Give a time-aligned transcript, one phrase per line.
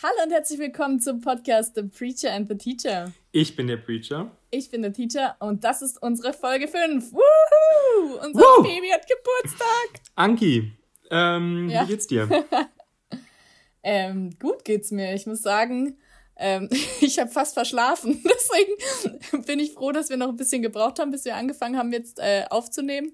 [0.00, 3.12] Hallo und herzlich willkommen zum Podcast The Preacher and the Teacher.
[3.32, 4.30] Ich bin der Preacher.
[4.52, 7.12] Ich bin der Teacher und das ist unsere Folge 5.
[7.12, 8.20] Woohoo!
[8.24, 8.62] Unser Woo!
[8.62, 10.00] Baby hat Geburtstag.
[10.14, 10.70] Anki,
[11.10, 11.82] ähm, ja.
[11.82, 12.28] wie geht's dir?
[13.82, 15.14] ähm, gut geht's mir.
[15.14, 15.98] Ich muss sagen,
[16.38, 16.68] ähm,
[17.00, 18.22] ich habe fast verschlafen.
[18.24, 21.92] Deswegen bin ich froh, dass wir noch ein bisschen gebraucht haben, bis wir angefangen haben,
[21.92, 23.12] jetzt äh, aufzunehmen.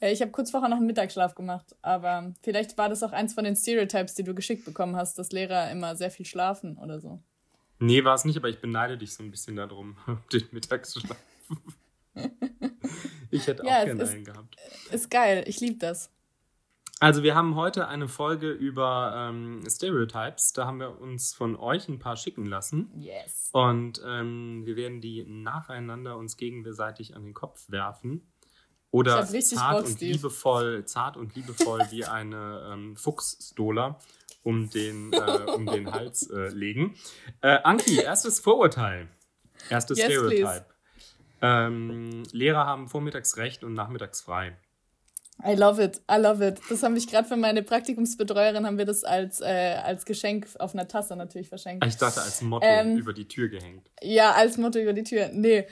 [0.00, 1.74] Äh, ich habe kurz vorher noch einen Mittagsschlaf gemacht.
[1.82, 5.32] Aber vielleicht war das auch eins von den Stereotypes, die du geschickt bekommen hast, dass
[5.32, 7.20] Lehrer immer sehr viel schlafen oder so.
[7.78, 9.96] Nee, war es nicht, aber ich beneide dich so ein bisschen darum,
[10.32, 11.16] den Mittagsschlaf.
[13.30, 14.56] ich hätte auch ja, gerne einen gehabt.
[14.90, 16.10] Ist geil, ich liebe das.
[17.00, 20.52] Also wir haben heute eine Folge über ähm, Stereotypes.
[20.52, 22.90] Da haben wir uns von euch ein paar schicken lassen.
[22.96, 23.50] Yes.
[23.52, 28.32] Und ähm, wir werden die nacheinander uns gegenseitig an den Kopf werfen.
[28.90, 33.98] Oder zart Bock, und liebevoll, zart und liebevoll wie eine ähm, Fuchsstola
[34.44, 36.94] um den, äh, um den Hals äh, legen.
[37.40, 39.08] Äh, Anki, erstes Vorurteil.
[39.68, 40.66] Erstes yes, Stereotype.
[41.42, 44.56] Ähm, Lehrer haben vormittags recht und nachmittags frei.
[45.42, 46.60] I love it, I love it.
[46.70, 50.74] Das haben ich gerade für meine Praktikumsbetreuerin, haben wir das als, äh, als Geschenk auf
[50.74, 51.84] einer Tasse natürlich verschenkt.
[51.86, 53.90] Ich dachte als Motto ähm, über die Tür gehängt.
[54.02, 55.30] Ja, als Motto über die Tür.
[55.32, 55.66] Nee.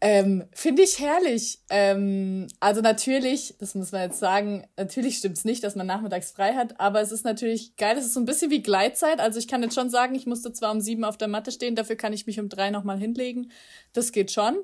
[0.00, 1.60] Ähm, Finde ich herrlich.
[1.70, 6.32] Ähm, also natürlich, das muss man jetzt sagen, natürlich stimmt es nicht, dass man nachmittags
[6.32, 7.96] frei hat, aber es ist natürlich geil.
[7.96, 9.20] Es ist so ein bisschen wie Gleitzeit.
[9.20, 11.74] Also ich kann jetzt schon sagen, ich musste zwar um sieben auf der Matte stehen,
[11.74, 13.50] dafür kann ich mich um drei nochmal hinlegen.
[13.92, 14.58] Das geht schon.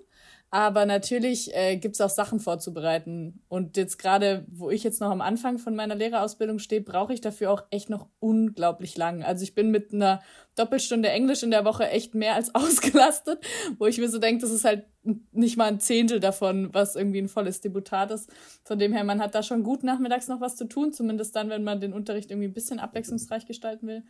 [0.53, 3.41] Aber natürlich äh, gibt auch Sachen vorzubereiten.
[3.49, 7.21] Und jetzt gerade, wo ich jetzt noch am Anfang von meiner Lehrerausbildung stehe, brauche ich
[7.21, 9.23] dafür auch echt noch unglaublich lang.
[9.23, 10.21] Also ich bin mit einer
[10.57, 13.45] Doppelstunde Englisch in der Woche echt mehr als ausgelastet,
[13.79, 14.87] wo ich mir so denke, das ist halt
[15.31, 18.29] nicht mal ein Zehntel davon, was irgendwie ein volles Deputat ist.
[18.65, 21.49] Von dem her, man hat da schon gut nachmittags noch was zu tun, zumindest dann,
[21.49, 24.03] wenn man den Unterricht irgendwie ein bisschen abwechslungsreich gestalten will.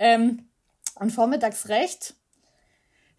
[0.00, 0.48] Ähm,
[0.98, 2.16] und vormittags recht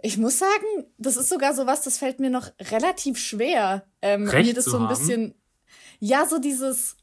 [0.02, 3.84] ich muss sagen, das ist sogar so was, das fällt mir noch relativ schwer.
[4.02, 5.34] Ähm, Recht mir das so ein bisschen.
[6.00, 6.98] Ja, so dieses.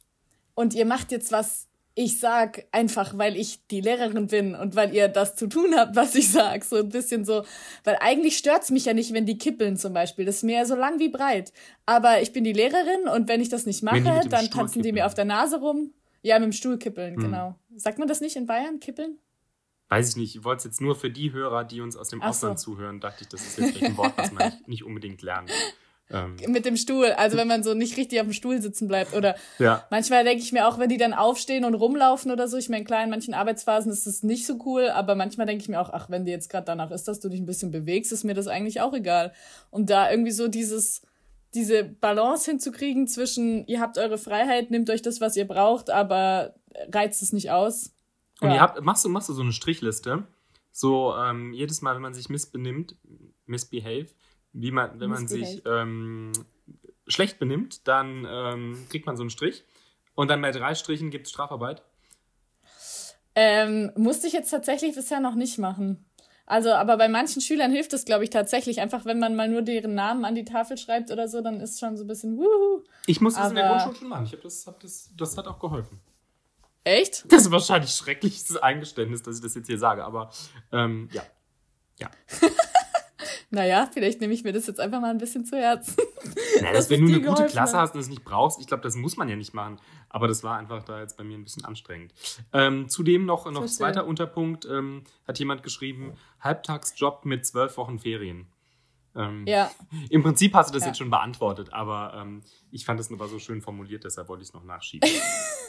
[0.55, 1.67] Und ihr macht jetzt was,
[1.97, 5.97] ich sag einfach, weil ich die Lehrerin bin und weil ihr das zu tun habt,
[5.97, 6.65] was ich sag.
[6.65, 7.45] So ein bisschen so.
[7.83, 10.25] Weil eigentlich stört's mich ja nicht, wenn die kippeln zum Beispiel.
[10.25, 11.53] Das ist mir ja so lang wie breit.
[11.87, 15.07] Aber ich bin die Lehrerin und wenn ich das nicht mache, dann tanzen die mir
[15.07, 15.93] auf der Nase rum.
[16.23, 17.23] Ja, mit dem Stuhl kippeln, hm.
[17.23, 17.55] genau.
[17.77, 19.19] Sagt man das nicht in Bayern, kippeln?
[19.89, 22.23] Weiß ich nicht, ich wollte es jetzt nur für die Hörer, die uns aus dem
[22.23, 22.73] Ach Ausland so.
[22.73, 25.51] zuhören, dachte ich, das ist jetzt ein Wort, was man nicht, unbedingt lernt.
[26.11, 26.37] Ähm.
[26.49, 29.15] Mit dem Stuhl, also wenn man so nicht richtig auf dem Stuhl sitzen bleibt.
[29.15, 29.87] Oder ja.
[29.91, 32.85] manchmal denke ich mir auch, wenn die dann aufstehen und rumlaufen oder so, ich meine,
[32.85, 35.91] klar, in manchen Arbeitsphasen ist das nicht so cool, aber manchmal denke ich mir auch,
[35.91, 38.35] ach, wenn dir jetzt gerade danach ist, dass du dich ein bisschen bewegst, ist mir
[38.35, 39.33] das eigentlich auch egal.
[39.71, 41.03] Und da irgendwie so dieses,
[41.55, 46.55] diese Balance hinzukriegen zwischen, ihr habt eure Freiheit, nehmt euch das, was ihr braucht, aber
[46.93, 47.94] reizt es nicht aus
[48.45, 48.57] und ja.
[48.57, 50.27] ihr habt, machst du, machst du so eine Strichliste,
[50.71, 52.97] so ähm, jedes Mal, wenn man sich missbenimmt,
[53.47, 54.09] misbehave,
[54.53, 56.33] wie man, wenn man sich ähm,
[57.07, 59.65] schlecht benimmt, dann ähm, kriegt man so einen Strich.
[60.15, 61.83] Und dann bei drei Strichen gibt es Strafarbeit.
[63.35, 66.05] Ähm, musste ich jetzt tatsächlich bisher noch nicht machen.
[66.47, 68.81] Also, aber bei manchen Schülern hilft es, glaube ich, tatsächlich.
[68.81, 71.81] Einfach, wenn man mal nur deren Namen an die Tafel schreibt oder so, dann ist
[71.81, 72.85] schon so ein bisschen wuhu.
[73.07, 74.27] Ich musste das in der Grundschule schon machen.
[74.27, 75.99] Ich hab das, hab das, das hat auch geholfen.
[76.85, 77.25] Echt?
[77.33, 80.31] Das ist wahrscheinlich schrecklichstes Eingeständnis, dass ich das jetzt hier sage, aber
[80.71, 81.23] ähm, ja.
[81.99, 82.11] Ja.
[83.51, 85.97] naja, vielleicht nehme ich mir das jetzt einfach mal ein bisschen zu Herzen.
[86.61, 88.83] Naja, dass, dass wenn du eine gute Klasse hast und es nicht brauchst, ich glaube,
[88.85, 89.81] das muss man ja nicht machen.
[90.09, 92.15] Aber das war einfach da jetzt bei mir ein bisschen anstrengend.
[92.53, 98.47] Ähm, zudem noch, noch zweiter Unterpunkt, ähm, hat jemand geschrieben, Halbtagsjob mit zwölf Wochen Ferien.
[99.17, 99.71] Ähm, ja.
[100.11, 100.89] Im Prinzip hast du das ja.
[100.89, 104.49] jetzt schon beantwortet, aber ähm, ich fand es nur so schön formuliert, deshalb wollte ich
[104.49, 105.09] es noch nachschieben.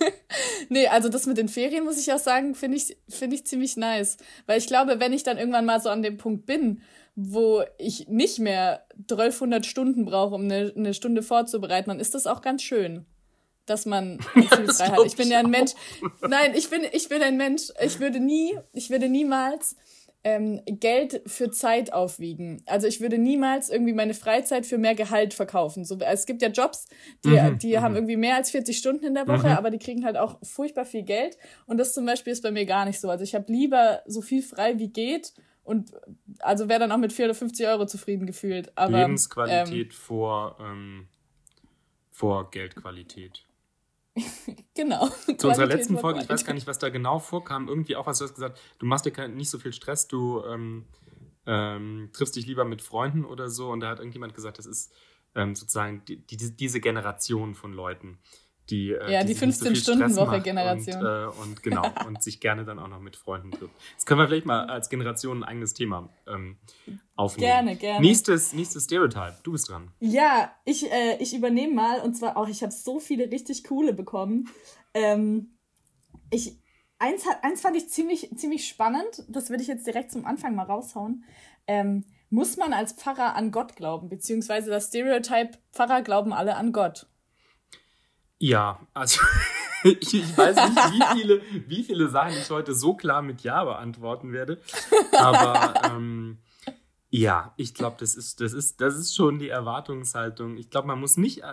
[0.70, 3.78] nee, also das mit den Ferien, muss ich auch sagen, finde ich, finde ich ziemlich
[3.78, 4.18] nice.
[4.48, 6.82] Weil ich glaube, wenn ich dann irgendwann mal so an dem Punkt bin,
[7.16, 12.28] wo ich nicht mehr 1200 Stunden brauche, um eine, eine Stunde vorzubereiten, dann ist das
[12.28, 13.06] auch ganz schön
[13.68, 15.06] dass man viel frei hat.
[15.06, 15.72] Ich bin ja ein Mensch.
[16.22, 17.72] Nein, ich bin, ich bin ein Mensch.
[17.82, 19.76] Ich würde nie, ich würde niemals
[20.26, 22.64] ähm, Geld für Zeit aufwiegen.
[22.66, 25.86] Also ich würde niemals irgendwie meine Freizeit für mehr Gehalt verkaufen.
[25.86, 26.88] So, es gibt ja Jobs,
[27.24, 27.98] die, mhm, die haben mhm.
[27.98, 29.54] irgendwie mehr als 40 Stunden in der Woche, mhm.
[29.54, 31.38] aber die kriegen halt auch furchtbar viel Geld.
[31.68, 33.08] Und das zum Beispiel ist bei mir gar nicht so.
[33.08, 35.32] Also ich habe lieber so viel frei wie geht
[35.64, 35.92] und
[36.40, 38.76] also wäre dann auch mit 450 Euro zufrieden gefühlt.
[38.76, 41.08] Aber, Lebensqualität ähm, vor, ähm,
[42.10, 43.46] vor Geldqualität.
[44.76, 45.10] genau.
[45.38, 48.20] Zu unserer letzten Folge, ich weiß gar nicht, was da genau vorkam, irgendwie auch was
[48.20, 50.86] du hast gesagt, du machst dir nicht so viel Stress, du ähm,
[51.46, 53.70] ähm, triffst dich lieber mit Freunden oder so.
[53.70, 54.94] Und da hat irgendjemand gesagt, das ist
[55.36, 58.20] ähm, sozusagen die, die, diese Generation von Leuten,
[58.70, 60.98] die, äh, ja, die, die 15-Stunden-Woche-Generation.
[60.98, 63.74] Und, äh, und, genau, und sich gerne dann auch noch mit Freunden trifft.
[63.96, 66.58] Das können wir vielleicht mal als Generation ein eigenes Thema ähm,
[67.16, 67.48] aufnehmen.
[67.48, 68.06] Gerne, gerne.
[68.06, 69.92] Nächstes, nächstes Stereotype, du bist dran.
[70.00, 73.94] Ja, ich, äh, ich übernehme mal, und zwar auch, ich habe so viele richtig coole
[73.94, 74.50] bekommen.
[74.94, 75.58] Ähm,
[76.32, 76.60] ich,
[76.98, 80.64] eins, eins fand ich ziemlich, ziemlich spannend, das würde ich jetzt direkt zum Anfang mal
[80.64, 81.24] raushauen.
[81.68, 86.72] Ähm, muss man als Pfarrer an Gott glauben, beziehungsweise das Stereotype, Pfarrer glauben alle an
[86.72, 87.08] Gott?
[88.40, 89.22] Ja, also
[89.84, 93.64] ich, ich, weiß nicht, wie viele, wie viele Sachen ich heute so klar mit Ja
[93.64, 94.62] beantworten werde.
[95.14, 96.40] Aber ähm,
[97.10, 100.58] ja, ich glaube, das ist, das, ist, das ist schon die Erwartungshaltung.
[100.58, 101.44] Ich glaube, man muss nicht,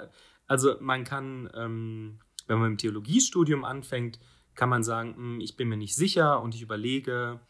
[0.46, 4.19] also man kann, ähm, wenn man im Theologiestudium anfängt,
[4.55, 7.40] kann man sagen, hm, ich bin mir nicht sicher und ich überlege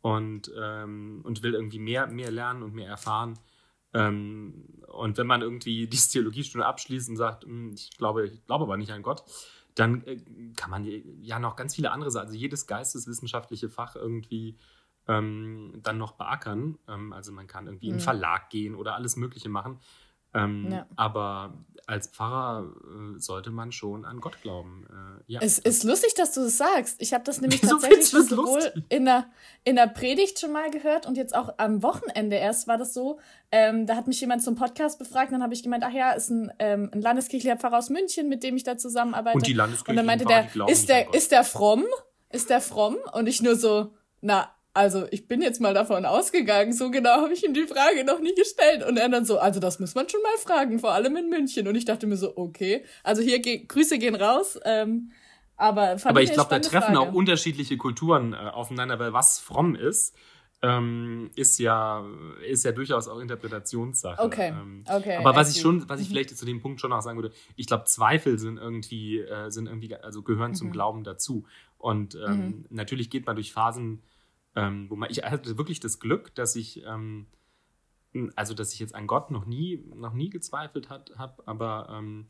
[0.00, 3.38] und, ähm, und will irgendwie mehr, mehr lernen und mehr erfahren.
[3.96, 8.64] Ähm, und wenn man irgendwie die Theologiestunde abschließt und sagt, hm, ich glaube, ich glaube
[8.64, 9.24] aber nicht an Gott,
[9.74, 10.18] dann äh,
[10.56, 10.84] kann man
[11.22, 14.56] ja noch ganz viele andere Sachen, also jedes geisteswissenschaftliche Fach irgendwie
[15.08, 16.78] ähm, dann noch beackern.
[16.88, 17.90] Ähm, also man kann irgendwie mhm.
[17.90, 19.78] in einen Verlag gehen oder alles Mögliche machen.
[20.36, 20.86] Ähm, ja.
[20.96, 21.54] Aber
[21.86, 24.86] als Pfarrer äh, sollte man schon an Gott glauben.
[24.90, 25.40] Äh, ja.
[25.40, 27.00] Es ist lustig, dass du das sagst.
[27.00, 29.26] Ich habe das nämlich tatsächlich das sowohl in der,
[29.62, 33.20] in der Predigt schon mal gehört und jetzt auch am Wochenende erst war das so.
[33.52, 36.30] Ähm, da hat mich jemand zum Podcast befragt, dann habe ich gemeint, ach ja, ist
[36.30, 39.36] ein, ähm, ein landeskirchlicher Pfarrer aus München, mit dem ich da zusammenarbeite.
[39.36, 39.90] Und die Landeskirche.
[39.90, 41.84] Und dann meinte der, ist der, ist der fromm?
[42.30, 42.96] Ist der fromm?
[43.12, 47.32] Und ich nur so, na, also ich bin jetzt mal davon ausgegangen, so genau habe
[47.32, 48.84] ich ihm die Frage noch nie gestellt.
[48.86, 51.66] Und er dann so, also das muss man schon mal fragen, vor allem in München.
[51.66, 54.58] Und ich dachte mir so, okay, also hier ge Grüße gehen raus.
[54.64, 55.12] Ähm,
[55.56, 57.00] aber aber ich glaube, da treffen Frage.
[57.00, 60.14] auch unterschiedliche Kulturen äh, aufeinander, weil was fromm ist,
[60.60, 62.04] ähm, ist ja
[62.46, 64.22] ist ja durchaus auch Interpretationssache.
[64.22, 65.16] Okay, ähm, okay.
[65.16, 66.12] Aber was ich schon, was ich mhm.
[66.12, 69.68] vielleicht zu dem Punkt schon auch sagen würde, ich glaube, Zweifel sind irgendwie äh, sind
[69.68, 70.56] irgendwie also gehören mhm.
[70.56, 71.46] zum Glauben dazu.
[71.78, 72.64] Und ähm, mhm.
[72.68, 74.02] natürlich geht man durch Phasen
[74.56, 77.26] ähm, wo man, ich hatte wirklich das Glück, dass ich, ähm,
[78.34, 82.26] also dass ich jetzt an Gott noch nie, noch nie gezweifelt habe, aber ähm,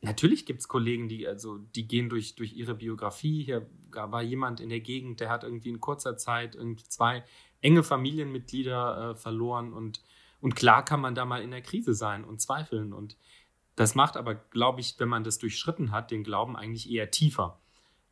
[0.00, 3.44] natürlich gibt es Kollegen, die, also, die gehen durch, durch ihre Biografie.
[3.44, 7.22] Hier war jemand in der Gegend, der hat irgendwie in kurzer Zeit irgendwie zwei
[7.60, 10.02] enge Familienmitglieder äh, verloren und,
[10.40, 13.16] und klar kann man da mal in der Krise sein und zweifeln und
[13.76, 17.60] das macht aber, glaube ich, wenn man das durchschritten hat, den Glauben eigentlich eher tiefer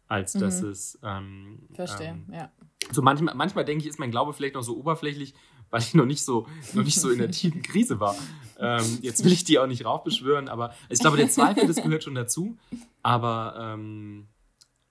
[0.09, 0.41] als mhm.
[0.41, 0.99] dass es.
[1.03, 2.51] Ähm, Verstehe, ähm, ja.
[2.93, 5.35] So manchmal, manchmal denke ich, ist mein Glaube vielleicht noch so oberflächlich,
[5.71, 8.15] weil ich noch nicht so, noch nicht so in der tiefen Krise war.
[8.59, 12.05] Ähm, jetzt will ich die auch nicht raufbeschwören, aber ich glaube, der Zweifel, das gehört
[12.05, 12.57] schon dazu.
[13.03, 14.29] Aber ähm,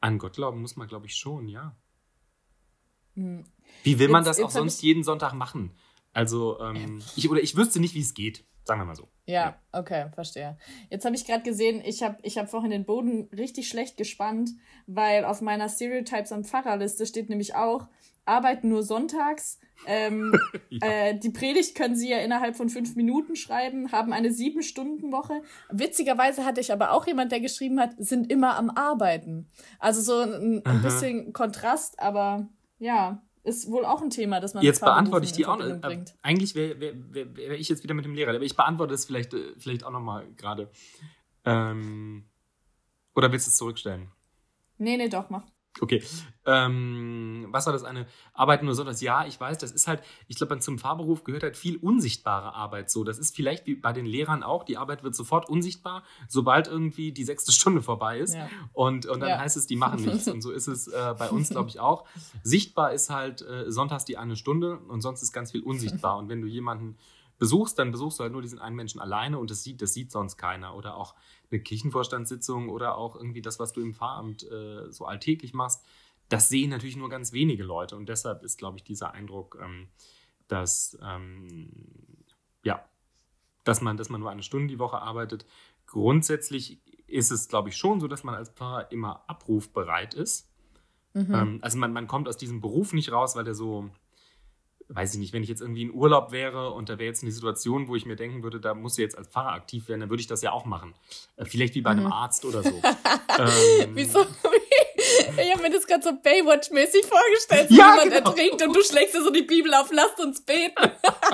[0.01, 1.75] an Gott glauben muss man, glaube ich, schon, ja.
[3.15, 3.43] Mhm.
[3.83, 5.71] Wie will man jetzt, das auch sonst jeden Sonntag machen?
[6.13, 8.45] Also, ähm, ich, oder ich wüsste nicht, wie es geht.
[8.63, 9.09] Sagen wir mal so.
[9.27, 10.55] Ja, okay, verstehe.
[10.89, 14.51] Jetzt habe ich gerade gesehen, ich habe ich hab vorhin den Boden richtig schlecht gespannt,
[14.85, 17.87] weil auf meiner Stereotypes am Pfarrerliste steht nämlich auch,
[18.25, 19.59] arbeiten nur sonntags.
[19.87, 20.39] Ähm,
[20.69, 20.87] ja.
[20.87, 25.41] äh, die Predigt können sie ja innerhalb von fünf Minuten schreiben, haben eine Sieben-Stunden-Woche.
[25.71, 29.49] Witzigerweise hatte ich aber auch jemand, der geschrieben hat, sind immer am Arbeiten.
[29.79, 34.63] Also so ein, ein bisschen Kontrast, aber ja ist wohl auch ein Thema, das man
[34.63, 35.65] Jetzt beantworte ich die auch noch.
[35.65, 38.93] Äh, eigentlich wäre wär, wär, wär ich jetzt wieder mit dem Lehrer, aber ich beantworte
[38.93, 40.69] es vielleicht, äh, vielleicht auch nochmal gerade.
[41.45, 42.25] Ähm,
[43.13, 44.11] oder willst du es zurückstellen?
[44.77, 45.43] Nee, nee, doch, mach.
[45.81, 46.01] Okay.
[46.45, 48.05] Ähm, was war das eine?
[48.33, 51.43] Arbeiten nur so, dass ja, ich weiß, das ist halt, ich glaube, zum Fahrberuf gehört
[51.43, 53.03] halt viel unsichtbare Arbeit so.
[53.03, 57.11] Das ist vielleicht wie bei den Lehrern auch, die Arbeit wird sofort unsichtbar, sobald irgendwie
[57.11, 58.35] die sechste Stunde vorbei ist.
[58.35, 58.49] Ja.
[58.73, 59.39] Und, und dann ja.
[59.39, 60.27] heißt es, die machen nichts.
[60.27, 62.05] Und so ist es äh, bei uns, glaube ich, auch.
[62.43, 66.17] Sichtbar ist halt äh, sonntags die eine Stunde und sonst ist ganz viel unsichtbar.
[66.17, 66.97] Und wenn du jemanden
[67.37, 70.11] besuchst, dann besuchst du halt nur diesen einen Menschen alleine und das sieht, das sieht
[70.11, 70.75] sonst keiner.
[70.75, 71.15] Oder auch
[71.51, 75.83] eine Kirchenvorstandssitzung oder auch irgendwie das, was du im Pfarramt äh, so alltäglich machst,
[76.29, 77.95] das sehen natürlich nur ganz wenige Leute.
[77.95, 79.89] Und deshalb ist, glaube ich, dieser Eindruck, ähm,
[80.47, 81.69] dass, ähm,
[82.63, 82.83] ja,
[83.63, 85.45] dass man, dass man nur eine Stunde die Woche arbeitet.
[85.85, 90.49] Grundsätzlich ist es, glaube ich, schon so, dass man als Pfarrer immer abrufbereit ist.
[91.13, 91.33] Mhm.
[91.33, 93.89] Ähm, also man, man kommt aus diesem Beruf nicht raus, weil der so
[94.89, 97.31] weiß ich nicht, wenn ich jetzt irgendwie in Urlaub wäre und da wäre jetzt eine
[97.31, 100.09] Situation, wo ich mir denken würde, da musst du jetzt als Pfarrer aktiv werden, dann
[100.09, 100.93] würde ich das ja auch machen.
[101.37, 102.11] Äh, vielleicht wie bei einem mhm.
[102.11, 102.69] Arzt oder so.
[103.39, 104.25] ähm, Wieso?
[105.37, 108.29] Ich habe mir das gerade so Baywatch-mäßig vorgestellt, wie ja, jemand genau.
[108.29, 110.91] ertrinkt und du schlägst dir so die Bibel auf, lasst uns beten.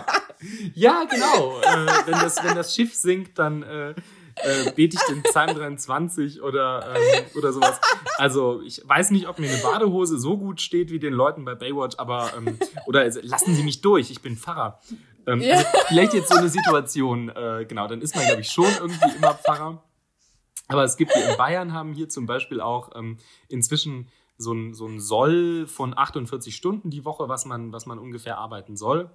[0.73, 1.59] ja, genau.
[1.61, 3.93] Äh, wenn, das, wenn das Schiff sinkt, dann äh,
[4.43, 7.79] äh, bete ich den Psalm 23 oder, ähm, oder sowas.
[8.17, 11.55] Also ich weiß nicht, ob mir eine Badehose so gut steht wie den Leuten bei
[11.55, 14.79] Baywatch, aber ähm, oder also, lassen Sie mich durch, ich bin Pfarrer.
[15.27, 15.57] Ähm, ja.
[15.57, 19.15] also, vielleicht jetzt so eine Situation, äh, genau, dann ist man, glaube ich, schon irgendwie
[19.17, 19.83] immer Pfarrer.
[20.67, 23.17] Aber es gibt, in Bayern haben hier zum Beispiel auch ähm,
[23.49, 24.07] inzwischen
[24.37, 28.37] so ein, so ein Soll von 48 Stunden die Woche, was man, was man ungefähr
[28.37, 29.11] arbeiten soll.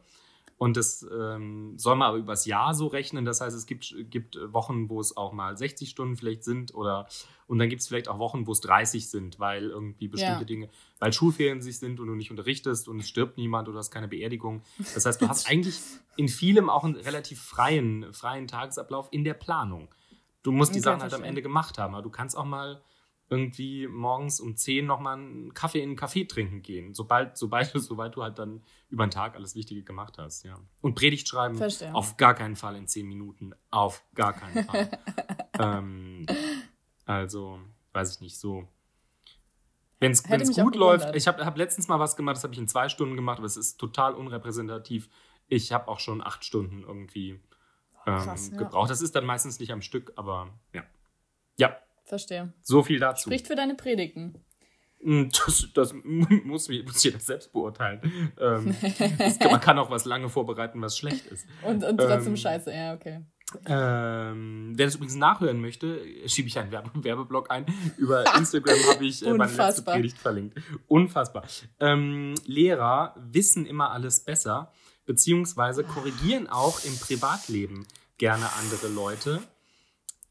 [0.58, 3.26] Und das ähm, soll man aber übers Jahr so rechnen.
[3.26, 7.06] Das heißt, es gibt, gibt Wochen, wo es auch mal 60 Stunden vielleicht sind oder
[7.46, 10.44] und dann gibt es vielleicht auch Wochen, wo es 30 sind, weil irgendwie bestimmte ja.
[10.44, 13.78] Dinge, weil Schulferien sich sind und du nicht unterrichtest und es stirbt niemand oder du
[13.78, 14.62] hast keine Beerdigung.
[14.94, 15.78] Das heißt, du hast eigentlich
[16.16, 19.88] in vielem auch einen relativ freien, freien Tagesablauf in der Planung.
[20.42, 22.80] Du musst die okay, Sachen halt am Ende gemacht haben, aber du kannst auch mal
[23.28, 28.14] irgendwie morgens um 10 nochmal einen Kaffee in einen Kaffee trinken gehen, sobald, sobald, sobald
[28.14, 30.59] du halt dann über den Tag alles Wichtige gemacht hast, ja.
[30.80, 31.92] Und Predigt schreiben, Verstehe.
[31.95, 34.90] auf gar keinen Fall in 10 Minuten, auf gar keinen Fall.
[35.59, 36.26] ähm,
[37.04, 37.59] also,
[37.92, 38.68] weiß ich nicht, so.
[39.99, 42.68] Wenn es gut läuft, ich habe hab letztens mal was gemacht, das habe ich in
[42.68, 45.09] zwei Stunden gemacht, aber es ist total unrepräsentativ.
[45.49, 47.40] Ich habe auch schon acht Stunden irgendwie
[48.06, 48.59] ähm, Krass, ja.
[48.59, 48.90] gebraucht.
[48.90, 50.85] Das ist dann meistens nicht am Stück, aber ja.
[51.59, 52.52] Ja, Verstehe.
[52.62, 53.28] So viel dazu.
[53.28, 54.34] Spricht für deine Predigten.
[55.02, 58.32] Hm, das, das muss, muss jeder selbst beurteilen.
[58.40, 58.75] Ähm,
[59.18, 61.46] das, man kann auch was lange vorbereiten, was schlecht ist.
[61.62, 63.20] Und, und trotzdem ähm, scheiße, ja, okay.
[63.64, 67.66] Ähm, wer das übrigens nachhören möchte, schiebe ich einen Werbe Werbeblock ein.
[67.96, 70.58] Über Instagram habe ich äh, meine letzte Predigt verlinkt.
[70.88, 71.44] Unfassbar.
[71.78, 74.72] Ähm, Lehrer wissen immer alles besser,
[75.06, 77.86] beziehungsweise korrigieren auch im Privatleben
[78.18, 79.42] gerne andere Leute.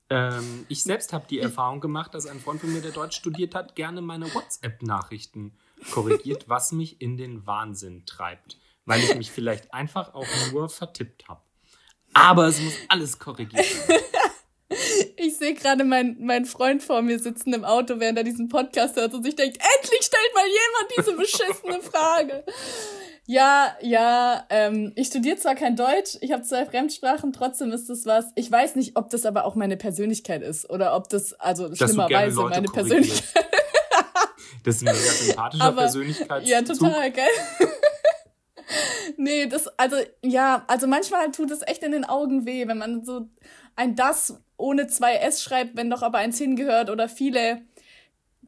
[0.10, 3.56] Ähm, ich selbst habe die Erfahrung gemacht, dass ein Freund von mir, der Deutsch studiert
[3.56, 5.58] hat, gerne meine WhatsApp-Nachrichten
[5.92, 11.28] korrigiert, was mich in den Wahnsinn treibt, weil ich mich vielleicht einfach auch nur vertippt
[11.28, 11.42] habe.
[12.14, 14.04] Aber es muss alles korrigiert werden.
[15.18, 18.96] Ich sehe gerade meinen mein Freund vor mir sitzen im Auto, während er diesen Podcast
[18.96, 22.44] hört und sich denkt, endlich stellt mal jemand diese beschissene Frage.
[23.28, 28.06] Ja, ja, ähm, ich studiere zwar kein Deutsch, ich habe zwei Fremdsprachen, trotzdem ist das
[28.06, 28.26] was.
[28.36, 31.80] Ich weiß nicht, ob das aber auch meine Persönlichkeit ist oder ob das, also Dass
[31.80, 33.46] schlimmerweise meine Persönlichkeit.
[34.64, 36.46] das ist eine sehr sympathische aber, Persönlichkeit.
[36.46, 37.24] Ja, total, gell?
[39.18, 43.04] nee, das, also, ja, also manchmal tut es echt in den Augen weh, wenn man
[43.04, 43.28] so
[43.76, 47.64] ein das ohne zwei S schreibt, wenn doch aber eins hingehört oder viele,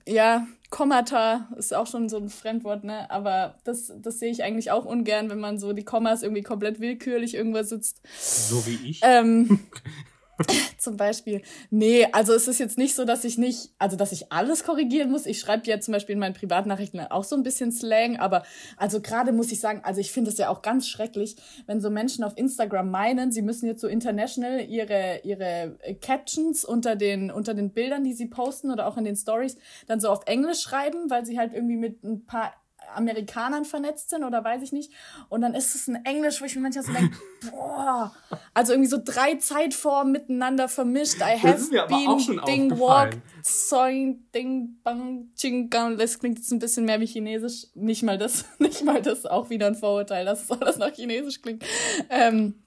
[0.08, 3.10] ja, Kommata ist auch schon so ein Fremdwort, ne?
[3.10, 6.80] Aber das, das sehe ich eigentlich auch ungern, wenn man so die Kommas irgendwie komplett
[6.80, 8.02] willkürlich irgendwo sitzt.
[8.20, 9.00] So wie ich.
[9.04, 9.60] Ähm,
[10.78, 11.42] Zum Beispiel.
[11.70, 15.10] Nee, also es ist jetzt nicht so, dass ich nicht, also dass ich alles korrigieren
[15.10, 15.26] muss.
[15.26, 18.44] Ich schreibe ja zum Beispiel in meinen Privatnachrichten auch so ein bisschen Slang, aber
[18.78, 21.90] also gerade muss ich sagen, also ich finde es ja auch ganz schrecklich, wenn so
[21.90, 27.54] Menschen auf Instagram meinen, sie müssen jetzt so international ihre, ihre Captions unter den, unter
[27.54, 31.10] den Bildern, die sie posten oder auch in den Stories, dann so auf Englisch schreiben,
[31.10, 32.54] weil sie halt irgendwie mit ein paar
[32.96, 34.92] Amerikanern vernetzt sind oder weiß ich nicht.
[35.30, 37.18] Und dann ist es ein Englisch, wo ich mir manchmal so denke,
[37.52, 38.14] boah,
[38.54, 41.18] also irgendwie so drei Zeitformen miteinander vermischt.
[41.18, 45.98] I have been ding walk, soing ding bang ching gang.
[45.98, 47.68] Das klingt jetzt ein bisschen mehr wie Chinesisch.
[47.76, 51.42] Nicht mal das, nicht mal das, auch wieder ein Vorurteil, dass es alles nach Chinesisch
[51.42, 51.64] klingt.
[52.10, 52.64] Ähm,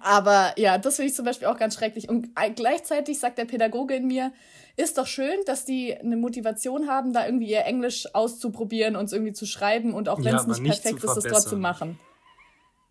[0.00, 2.08] aber ja, das finde ich zum Beispiel auch ganz schrecklich.
[2.08, 4.32] Und gleichzeitig sagt der Pädagoge in mir,
[4.76, 9.12] ist doch schön, dass die eine Motivation haben, da irgendwie ihr Englisch auszuprobieren und es
[9.12, 11.98] irgendwie zu schreiben und auch wenn es ja, nicht perfekt ist, das trotzdem machen.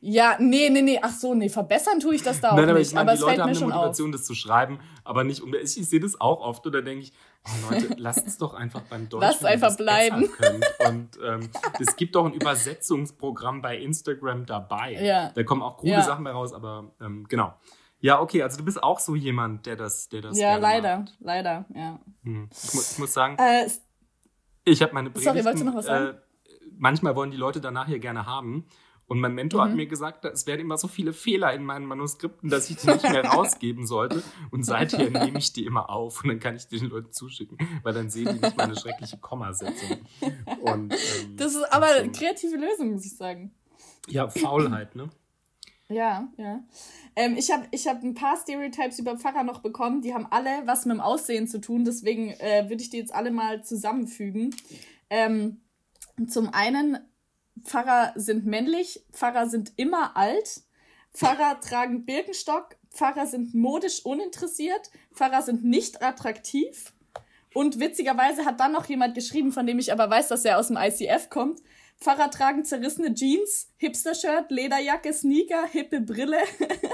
[0.03, 2.79] Ja, nee, nee, nee, ach so, nee, verbessern tue ich das da auch Nein, aber
[2.79, 2.87] nicht.
[2.87, 4.19] Ich meine, aber die Leute haben eine Motivation, auf.
[4.19, 5.53] das zu schreiben, aber nicht um.
[5.53, 7.13] Ich, ich sehe das auch oft und da denke ich,
[7.45, 9.21] oh Leute, lasst es doch einfach beim Deutsch.
[9.21, 10.27] Lasst einfach bleiben.
[10.87, 14.93] Und ähm, es gibt doch ein Übersetzungsprogramm bei Instagram dabei.
[14.93, 15.29] Ja.
[15.35, 16.01] Da kommen auch coole ja.
[16.01, 17.53] Sachen bei raus, aber ähm, genau.
[18.01, 20.37] Ja, okay, also du bist auch so jemand, der das, der das.
[20.37, 21.15] Ja, leider, macht.
[21.19, 21.99] leider, ja.
[22.23, 22.49] Hm.
[22.51, 23.69] Ich, mu ich, muss sagen, äh,
[24.65, 26.17] ich habe meine Predigten, Sorry, wolltest du noch was sagen?
[26.17, 26.21] Äh,
[26.77, 28.65] manchmal wollen die Leute danach hier gerne haben.
[29.11, 29.69] Und mein Mentor mhm.
[29.69, 32.87] hat mir gesagt, es werden immer so viele Fehler in meinen Manuskripten, dass ich die
[32.87, 34.23] nicht mehr rausgeben sollte.
[34.51, 37.57] Und seither nehme ich die immer auf und dann kann ich die den Leuten zuschicken,
[37.83, 39.97] weil dann sehen die nicht meine schreckliche Kommasetzung.
[40.61, 43.53] Und, ähm, das ist aber eine kreative Lösung, muss ich sagen.
[44.07, 45.09] Ja, Faulheit, ne?
[45.91, 46.63] Ja, ja.
[47.15, 50.01] Ähm, ich habe ich hab ein paar Stereotypes über Pfarrer noch bekommen.
[50.01, 51.83] Die haben alle was mit dem Aussehen zu tun.
[51.83, 54.55] Deswegen äh, würde ich die jetzt alle mal zusammenfügen.
[55.09, 55.61] Ähm,
[56.27, 56.97] zum einen,
[57.63, 60.61] Pfarrer sind männlich, Pfarrer sind immer alt,
[61.13, 66.93] Pfarrer tragen Birkenstock, Pfarrer sind modisch uninteressiert, Pfarrer sind nicht attraktiv.
[67.53, 70.69] Und witzigerweise hat dann noch jemand geschrieben, von dem ich aber weiß, dass er aus
[70.69, 71.61] dem ICF kommt.
[72.01, 76.41] Pfarrer tragen zerrissene Jeans, Hipster-Shirt, Lederjacke, Sneaker, hippe Brille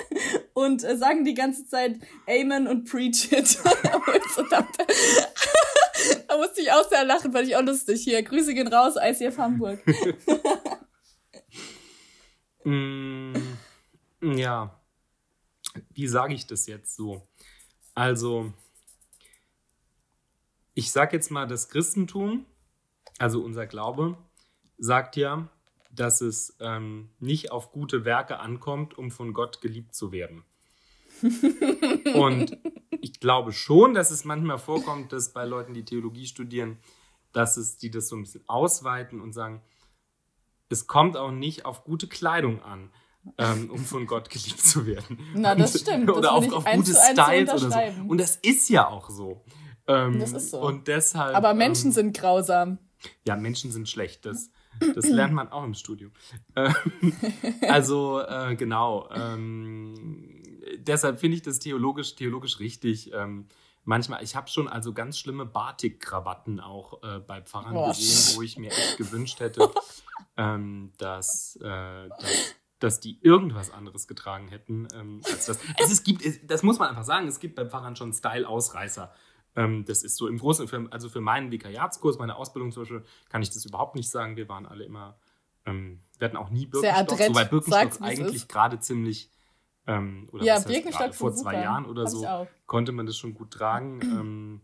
[0.53, 1.97] und äh, sagen die ganze Zeit
[2.27, 3.57] Amen und Preach it.
[6.27, 8.03] da musste ich auch sehr lachen, fand ich auch lustig.
[8.03, 9.79] Hier, Grüße gehen raus, ICF Hamburg.
[12.65, 13.33] mm,
[14.21, 14.77] ja,
[15.93, 17.25] wie sage ich das jetzt so?
[17.95, 18.51] Also,
[20.73, 22.45] ich sag jetzt mal, das Christentum,
[23.19, 24.17] also unser Glaube,
[24.77, 25.47] sagt ja,
[25.91, 30.43] dass es ähm, nicht auf gute Werke ankommt, um von Gott geliebt zu werden.
[32.13, 32.57] Und
[33.01, 36.77] ich glaube schon, dass es manchmal vorkommt, dass bei Leuten, die Theologie studieren,
[37.33, 39.61] dass es die das so ein bisschen ausweiten und sagen,
[40.69, 42.91] es kommt auch nicht auf gute Kleidung an,
[43.37, 45.19] ähm, um von Gott geliebt zu werden.
[45.33, 46.09] Na, das und, stimmt.
[46.09, 48.01] Das oder auf, auf gute Styles oder so.
[48.07, 49.43] Und das ist ja auch so.
[49.87, 50.59] Ähm, das ist so.
[50.59, 51.35] Und deshalb.
[51.35, 52.79] Aber Menschen ähm, sind grausam.
[53.25, 54.25] Ja, Menschen sind schlecht.
[54.25, 54.49] Das,
[54.95, 56.11] das lernt man auch im Studium.
[56.55, 56.73] Ähm,
[57.67, 59.09] also, äh, genau.
[59.13, 60.43] Ähm,
[60.77, 63.13] deshalb finde ich das theologisch, theologisch richtig.
[63.13, 63.47] Ähm,
[63.83, 67.89] manchmal, ich habe schon also ganz schlimme Batik-Krawatten auch äh, bei Pfarrern Boah.
[67.89, 69.69] gesehen, wo ich mir echt gewünscht hätte,
[70.37, 75.59] ähm, dass, äh, dass, dass, die irgendwas anderes getragen hätten ähm, als das.
[75.79, 79.13] Also es gibt, das muss man einfach sagen, es gibt bei Pfarrern schon Style-Ausreißer.
[79.57, 83.03] Ähm, das ist so im Großen, für, also für meinen Vikariatskurs, meine Ausbildung zum Beispiel,
[83.27, 84.37] kann ich das überhaupt nicht sagen.
[84.37, 85.17] Wir waren alle immer,
[85.65, 89.31] ähm, wir hatten auch nie Birkenstock, so, weil Birkenstock eigentlich gerade ziemlich,
[89.87, 91.55] ähm, oder ja, Birkenstock vor zwei.
[91.55, 93.99] Jahren oder Hab so, konnte man das schon gut tragen.
[94.03, 94.61] ähm,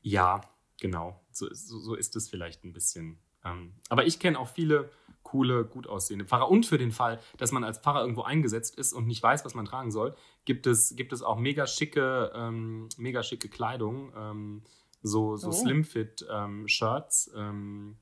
[0.00, 0.40] ja,
[0.80, 3.18] genau, so, so, so ist es vielleicht ein bisschen.
[3.44, 4.90] Ähm, aber ich kenne auch viele
[5.22, 6.50] coole, gut aussehende Pfarrer.
[6.50, 9.54] Und für den Fall, dass man als Pfarrer irgendwo eingesetzt ist und nicht weiß, was
[9.54, 14.62] man tragen soll, gibt es, gibt es auch mega schicke, ähm, mega schicke Kleidung, ähm,
[15.02, 15.52] so, so oh.
[15.52, 17.96] Slimfit-Shirts, ähm,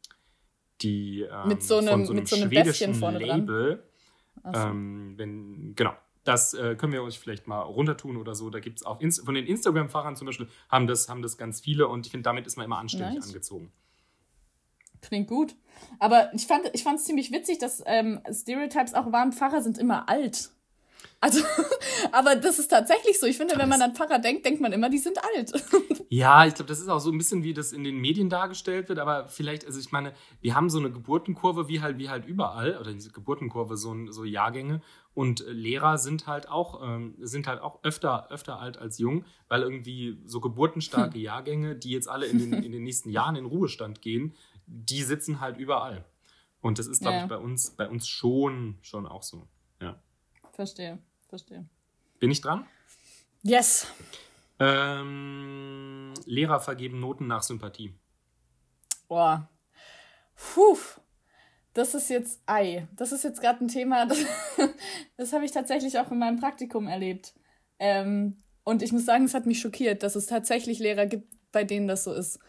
[0.81, 3.85] die ähm, mit so einem, von so einem, mit so einem schwedischen vorne Label.
[4.45, 4.51] So.
[4.53, 5.95] Ähm, wenn, genau,
[6.25, 8.51] das äh, können wir euch vielleicht mal runtertun oder so.
[8.51, 11.89] Da gibt es auch von den Instagram-Fahrern zum Beispiel, haben das, haben das ganz viele
[11.89, 13.29] und ich finde, damit ist man immer anständig nice.
[13.29, 13.73] angezogen.
[15.01, 15.55] Klingt gut.
[15.99, 20.09] Aber ich fand ich es ziemlich witzig, dass ähm, Stereotypes auch waren, Pfarrer sind immer
[20.09, 20.51] alt.
[21.21, 21.41] Also,
[22.13, 23.27] aber das ist tatsächlich so.
[23.27, 25.53] Ich finde, wenn man an Pfarrer denkt, denkt man immer, die sind alt.
[26.11, 28.89] Ja, ich glaube, das ist auch so ein bisschen, wie das in den Medien dargestellt
[28.89, 28.99] wird.
[28.99, 32.79] Aber vielleicht, also ich meine, wir haben so eine Geburtenkurve wie halt, wie halt überall,
[32.79, 34.81] oder diese Geburtenkurve, so, so Jahrgänge.
[35.13, 39.61] Und Lehrer sind halt auch, ähm, sind halt auch öfter, öfter alt als jung, weil
[39.61, 41.21] irgendwie so geburtenstarke hm.
[41.21, 44.35] Jahrgänge, die jetzt alle in den, in den nächsten Jahren in Ruhestand gehen,
[44.69, 46.05] die sitzen halt überall.
[46.61, 47.23] Und das ist, glaube ja.
[47.25, 49.49] ich, bei uns, bei uns schon, schon auch so.
[49.81, 50.01] Ja.
[50.53, 51.69] Verstehe, verstehe.
[52.19, 52.67] Bin ich dran?
[53.43, 53.87] Yes.
[54.59, 57.95] Ähm, Lehrer vergeben Noten nach Sympathie.
[59.07, 59.49] Boah.
[60.35, 60.77] Puh.
[61.75, 62.89] Das ist jetzt Ei.
[62.97, 64.19] Das ist jetzt gerade ein Thema, das,
[65.17, 67.35] das habe ich tatsächlich auch in meinem Praktikum erlebt.
[67.79, 71.63] Ähm, und ich muss sagen, es hat mich schockiert, dass es tatsächlich Lehrer gibt, bei
[71.63, 72.41] denen das so ist.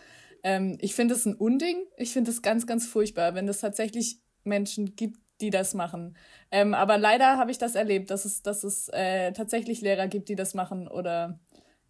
[0.44, 1.78] Ähm, ich finde es ein Unding.
[1.98, 6.18] Ich finde es ganz, ganz furchtbar, wenn es tatsächlich Menschen gibt, die das machen.
[6.52, 10.30] Ähm, aber leider habe ich das erlebt, dass es, dass es äh, tatsächlich Lehrer gibt,
[10.30, 11.40] die das machen oder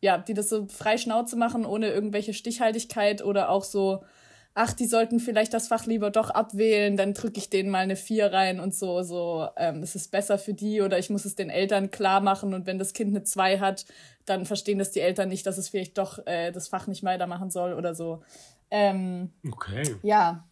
[0.02, 4.04] ja, die das so frei Schnauze machen, ohne irgendwelche Stichhaltigkeit oder auch so,
[4.54, 7.96] ach, die sollten vielleicht das Fach lieber doch abwählen, dann drücke ich denen mal eine
[7.96, 11.36] Vier rein und so, so, ähm, es ist besser für die oder ich muss es
[11.36, 13.86] den Eltern klar machen und wenn das Kind eine Zwei hat,
[14.26, 17.52] dann verstehen das die Eltern nicht, dass es vielleicht doch äh, das Fach nicht weitermachen
[17.52, 18.22] soll oder so.
[18.72, 19.96] Ähm, okay.
[20.04, 20.48] Ja,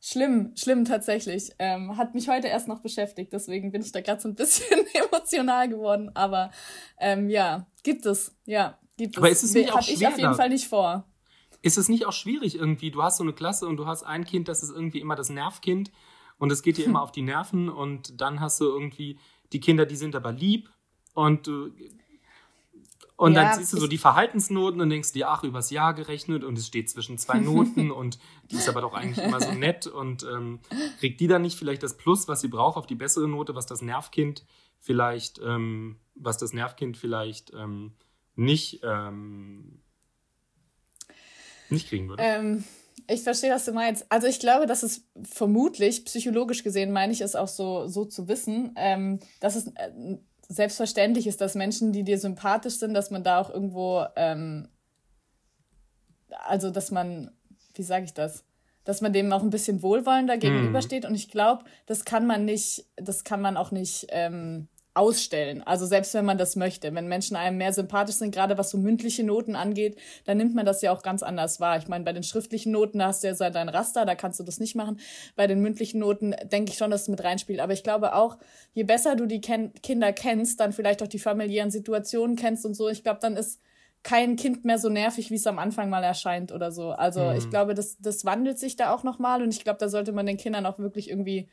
[0.00, 1.52] schlimm, schlimm tatsächlich.
[1.58, 4.86] Ähm, hat mich heute erst noch beschäftigt, deswegen bin ich da gerade so ein bisschen
[4.94, 6.10] emotional geworden.
[6.14, 6.50] Aber
[6.98, 9.18] ähm, ja, gibt es, ja, gibt es.
[9.18, 11.06] Aber ist es nicht auch Hab ich auf jeden Fall nicht vor.
[11.62, 12.90] Ist es nicht auch schwierig irgendwie?
[12.90, 15.30] Du hast so eine Klasse und du hast ein Kind, das ist irgendwie immer das
[15.30, 15.90] Nervkind
[16.38, 19.18] und es geht dir immer auf die Nerven und dann hast du irgendwie
[19.52, 20.70] die Kinder, die sind aber lieb
[21.14, 21.70] und du
[23.16, 26.42] und ja, dann siehst du so die Verhaltensnoten und denkst dir, ach, übers Jahr gerechnet
[26.42, 28.18] und es steht zwischen zwei Noten und
[28.50, 30.58] die ist aber doch eigentlich immer so nett und ähm,
[30.98, 33.66] kriegt die dann nicht vielleicht das Plus, was sie braucht, auf die bessere Note, was
[33.66, 34.44] das Nervkind
[34.80, 37.92] vielleicht, ähm, was das Nervkind vielleicht ähm,
[38.34, 39.81] nicht, ähm,
[41.72, 42.22] nicht kriegen würde?
[42.22, 42.64] Ähm,
[43.08, 44.06] ich verstehe, was du meinst.
[44.08, 48.28] Also ich glaube, dass es vermutlich, psychologisch gesehen, meine ich es auch so, so zu
[48.28, 53.24] wissen, ähm, dass es äh, selbstverständlich ist, dass Menschen, die dir sympathisch sind, dass man
[53.24, 54.68] da auch irgendwo, ähm,
[56.30, 57.30] also dass man,
[57.74, 58.44] wie sage ich das,
[58.84, 61.04] dass man dem auch ein bisschen wohlwollender gegenübersteht.
[61.04, 61.10] Mhm.
[61.10, 65.62] Und ich glaube, das kann man nicht, das kann man auch nicht ähm, ausstellen.
[65.62, 68.76] Also selbst wenn man das möchte, wenn Menschen einem mehr sympathisch sind, gerade was so
[68.76, 71.78] mündliche Noten angeht, dann nimmt man das ja auch ganz anders wahr.
[71.78, 74.44] Ich meine, bei den schriftlichen Noten, da hast du ja dein Raster, da kannst du
[74.44, 75.00] das nicht machen.
[75.34, 77.60] Bei den mündlichen Noten denke ich schon, dass es mit reinspielt.
[77.60, 78.36] Aber ich glaube auch,
[78.74, 82.74] je besser du die Ken Kinder kennst, dann vielleicht auch die familiären Situationen kennst und
[82.74, 83.60] so, ich glaube, dann ist
[84.02, 86.90] kein Kind mehr so nervig, wie es am Anfang mal erscheint oder so.
[86.90, 87.36] Also mhm.
[87.36, 90.26] ich glaube, das, das wandelt sich da auch nochmal und ich glaube, da sollte man
[90.26, 91.48] den Kindern auch wirklich irgendwie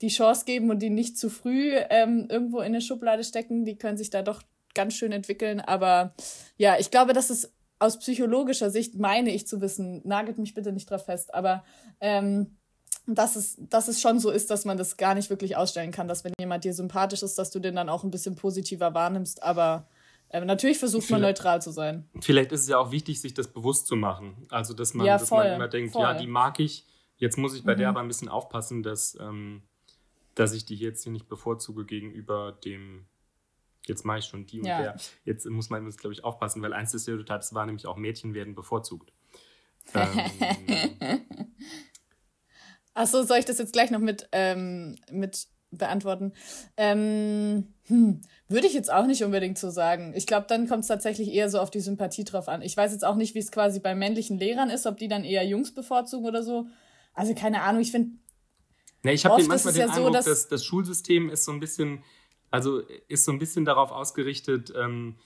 [0.00, 3.64] die Chance geben und die nicht zu früh ähm, irgendwo in eine Schublade stecken.
[3.64, 4.42] Die können sich da doch
[4.74, 5.60] ganz schön entwickeln.
[5.60, 6.14] Aber
[6.56, 10.72] ja, ich glaube, dass es aus psychologischer Sicht meine ich zu wissen, nagelt mich bitte
[10.72, 11.64] nicht drauf fest, aber
[12.00, 12.58] ähm,
[13.06, 16.06] dass es, dass es schon so ist, dass man das gar nicht wirklich ausstellen kann,
[16.06, 19.42] dass wenn jemand dir sympathisch ist, dass du den dann auch ein bisschen positiver wahrnimmst,
[19.42, 19.88] aber
[20.28, 22.08] äh, natürlich versucht man neutral zu sein.
[22.20, 24.46] Vielleicht ist es ja auch wichtig, sich das bewusst zu machen.
[24.50, 26.02] Also, dass man, ja, dass man immer denkt, voll.
[26.02, 26.86] ja, die mag ich,
[27.16, 27.78] jetzt muss ich bei mhm.
[27.78, 29.62] der aber ein bisschen aufpassen, dass, ähm,
[30.34, 33.06] dass ich die jetzt hier nicht bevorzuge gegenüber dem
[33.86, 34.80] jetzt mache ich schon die und ja.
[34.80, 34.96] der.
[35.24, 38.54] Jetzt muss man, glaube ich, aufpassen, weil eins des Stereotypes war nämlich auch Mädchen werden
[38.54, 39.12] bevorzugt.
[39.94, 41.22] ähm,
[42.94, 46.32] Achso, soll ich das jetzt gleich noch mit, ähm, mit beantworten?
[46.76, 50.12] Ähm, hm, würde ich jetzt auch nicht unbedingt so sagen.
[50.14, 52.62] Ich glaube, dann kommt es tatsächlich eher so auf die Sympathie drauf an.
[52.62, 55.24] Ich weiß jetzt auch nicht, wie es quasi bei männlichen Lehrern ist, ob die dann
[55.24, 56.66] eher Jungs bevorzugen oder so.
[57.14, 58.18] Also keine Ahnung, ich finde.
[59.02, 61.60] Nee, ich habe manchmal den ja Eindruck, so, dass, dass das Schulsystem ist so ein
[61.60, 62.02] bisschen
[62.50, 65.16] also ist so ein bisschen darauf ausgerichtet, ähm,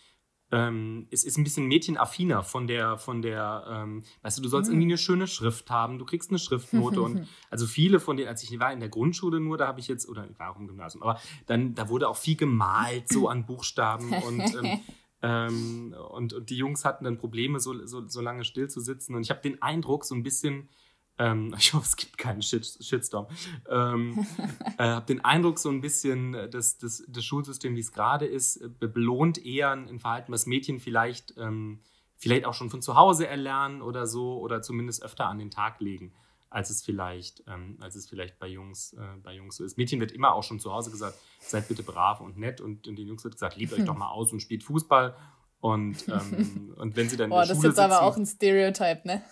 [0.53, 4.71] ähm, es ist ein bisschen mädchenaffiner von der, von der, ähm, weißt du, du sollst
[4.71, 4.77] mhm.
[4.77, 8.43] irgendwie eine schöne Schrift haben, du kriegst eine Schriftnote und also viele von denen, als
[8.43, 10.69] ich war in der Grundschule nur, da habe ich jetzt, oder ich war auch im
[10.69, 14.81] Gymnasium, aber dann, da wurde auch viel gemalt, so an Buchstaben und, ähm,
[15.23, 19.15] ähm, und, und die Jungs hatten dann Probleme, so, so, so lange still zu sitzen
[19.15, 20.69] und ich habe den Eindruck, so ein bisschen,
[21.18, 23.27] ähm, ich hoffe, es gibt keinen Shit, Shitstorm.
[23.68, 24.27] Ähm,
[24.79, 28.27] äh, habe den Eindruck, so ein bisschen, äh, dass das, das Schulsystem, wie es gerade
[28.27, 31.81] ist, äh, belohnt eher ein Verhalten, was Mädchen vielleicht, ähm,
[32.16, 35.81] vielleicht auch schon von zu Hause erlernen oder so oder zumindest öfter an den Tag
[35.81, 36.14] legen,
[36.48, 39.77] als es vielleicht, ähm, als es vielleicht bei Jungs, äh, bei Jungs so ist.
[39.77, 42.96] Mädchen wird immer auch schon zu Hause gesagt, seid bitte brav und nett und, und
[42.96, 45.16] den Jungs wird gesagt, liebt euch doch mal aus und spielt Fußball.
[45.61, 47.31] Und, ähm, und wenn sie dann.
[47.31, 49.22] Boah, das Schule ist jetzt sitzen, aber auch ein Stereotype, ne?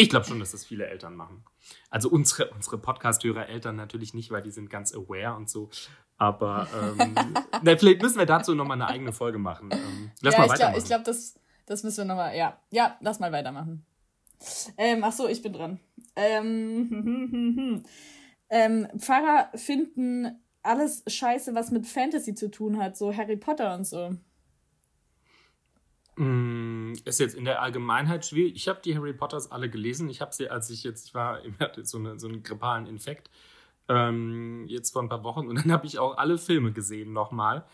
[0.00, 1.44] Ich glaube schon, dass das viele Eltern machen.
[1.90, 5.70] Also unsere, unsere Podcast-Hörer Eltern natürlich nicht, weil die sind ganz aware und so.
[6.18, 7.14] Aber ähm,
[7.62, 9.70] na, vielleicht müssen wir dazu nochmal eine eigene Folge machen.
[9.72, 10.78] Ähm, lass ja, mal weitermachen.
[10.78, 11.34] ich glaube, das,
[11.66, 12.60] das müssen wir nochmal, ja.
[12.70, 13.84] Ja, lass mal weitermachen.
[14.76, 15.80] Ähm, ach so, ich bin dran.
[16.14, 17.82] Ähm,
[18.50, 23.84] ähm, Pfarrer finden alles scheiße, was mit Fantasy zu tun hat, so Harry Potter und
[23.84, 24.16] so.
[26.18, 28.56] Mm, ist jetzt in der Allgemeinheit schwierig.
[28.56, 30.10] Ich habe die Harry Potters alle gelesen.
[30.10, 33.30] Ich habe sie, als ich jetzt, war, ich hatte so, eine, so einen grippalen Infekt,
[33.88, 35.46] ähm, jetzt vor ein paar Wochen.
[35.46, 37.64] Und dann habe ich auch alle Filme gesehen nochmal.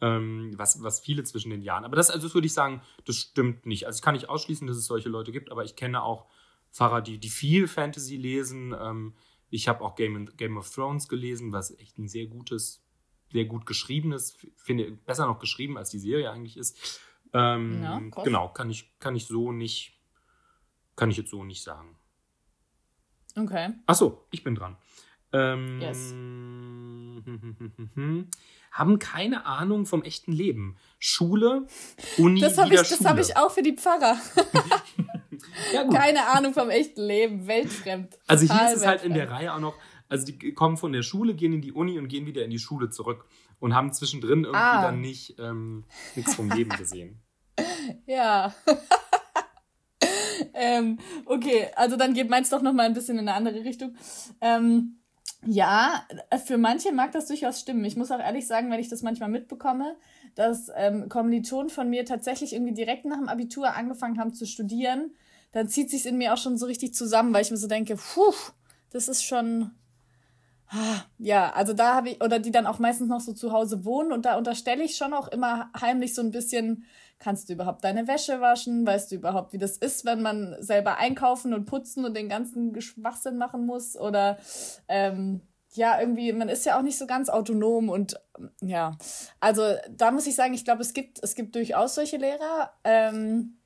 [0.00, 1.84] Ähm, was, was viele zwischen den Jahren.
[1.84, 3.86] Aber das, also das würde ich sagen, das stimmt nicht.
[3.86, 6.24] Also ich kann nicht ausschließen, dass es solche Leute gibt, aber ich kenne auch
[6.72, 8.74] Pfarrer, die, die viel Fantasy lesen.
[8.80, 9.12] Ähm,
[9.50, 12.82] ich habe auch Game, Game of Thrones gelesen, was echt ein sehr gutes,
[13.30, 17.02] sehr gut geschriebenes, finde besser noch geschrieben, als die Serie eigentlich ist.
[17.32, 19.98] Ähm, ja, genau, kann ich, kann ich so nicht,
[20.96, 21.96] kann ich jetzt so nicht sagen.
[23.36, 23.70] Okay.
[23.86, 24.76] Achso, ich bin dran.
[25.32, 26.12] Ähm, yes.
[28.72, 30.76] haben keine Ahnung vom echten Leben.
[30.98, 31.66] Schule,
[32.18, 32.98] Uni, das wieder ich, Schule.
[32.98, 34.16] Das habe ich auch für die Pfarrer.
[35.72, 38.18] ja, keine Ahnung vom echten Leben, weltfremd.
[38.26, 39.76] Also hier ist es halt in der Reihe auch noch,
[40.08, 42.58] also die kommen von der Schule, gehen in die Uni und gehen wieder in die
[42.58, 43.26] Schule zurück
[43.60, 44.82] und haben zwischendrin irgendwie ah.
[44.82, 45.84] dann nicht ähm,
[46.16, 47.20] nichts vom Leben gesehen.
[48.06, 48.54] ja.
[50.54, 53.94] ähm, okay, also dann geht meins doch noch mal ein bisschen in eine andere Richtung.
[54.40, 54.96] Ähm,
[55.46, 56.04] ja,
[56.44, 57.84] für manche mag das durchaus stimmen.
[57.84, 59.96] Ich muss auch ehrlich sagen, wenn ich das manchmal mitbekomme,
[60.34, 65.12] dass ähm, Kommilitonen von mir tatsächlich irgendwie direkt nach dem Abitur angefangen haben zu studieren,
[65.52, 67.96] dann zieht sich in mir auch schon so richtig zusammen, weil ich mir so denke,
[67.96, 68.34] puh,
[68.90, 69.70] das ist schon,
[71.18, 74.12] ja, also da habe ich, oder die dann auch meistens noch so zu Hause wohnen
[74.12, 76.84] und da unterstelle ich schon auch immer heimlich so ein bisschen,
[77.18, 78.86] kannst du überhaupt deine Wäsche waschen?
[78.86, 82.72] Weißt du überhaupt, wie das ist, wenn man selber einkaufen und putzen und den ganzen
[82.72, 83.96] Geschwachsinn machen muss?
[83.96, 84.38] Oder
[84.88, 88.18] ähm, ja, irgendwie, man ist ja auch nicht so ganz autonom und
[88.60, 88.96] ja,
[89.38, 92.72] also da muss ich sagen, ich glaube, es gibt, es gibt durchaus solche Lehrer.
[92.82, 93.58] Ähm,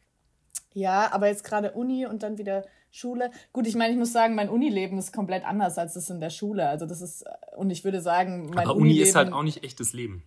[0.75, 3.33] ja, aber jetzt gerade Uni und dann wieder Schule.
[3.52, 6.30] Gut, ich meine, ich muss sagen, mein Unileben ist komplett anders als das in der
[6.30, 6.68] Schule.
[6.68, 7.24] Also das ist,
[7.57, 10.22] und ich würde sagen, mein Aber Uni ist halt auch nicht echtes Leben.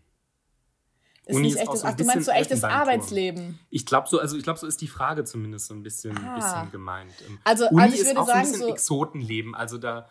[1.25, 3.57] Ist Uni nicht ist echtes, so ach, du meinst so echtes Arbeitsleben?
[3.69, 6.35] Ich glaube so, also ich glaube, so ist die Frage zumindest so ein bisschen, ah.
[6.35, 7.13] bisschen gemeint.
[7.25, 10.09] Ähm, also, Uni also ich würde ist auch sagen, ein bisschen so Exotenleben, also da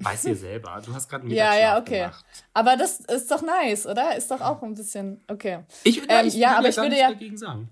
[0.00, 0.82] weiß ihr selber.
[0.84, 2.00] Du hast gerade einen Ja, ja, okay.
[2.00, 2.24] Gemacht.
[2.52, 4.14] Aber das ist doch nice, oder?
[4.16, 5.60] Ist doch auch ein bisschen, okay.
[5.82, 7.70] Ich, ähm, ich ja, aber ich würde ja dagegen sagen.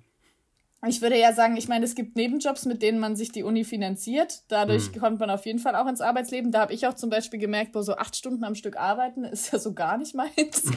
[0.89, 3.63] Ich würde ja sagen, ich meine, es gibt Nebenjobs, mit denen man sich die Uni
[3.63, 4.43] finanziert.
[4.49, 4.99] Dadurch mhm.
[4.99, 6.51] kommt man auf jeden Fall auch ins Arbeitsleben.
[6.51, 9.53] Da habe ich auch zum Beispiel gemerkt, boah, so acht Stunden am Stück arbeiten ist
[9.53, 10.33] ja so gar nicht meins.